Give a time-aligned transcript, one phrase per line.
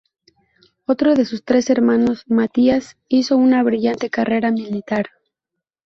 [0.87, 5.11] Otro de sus tres hermanos, Matías, hizo una brillante carrera militar.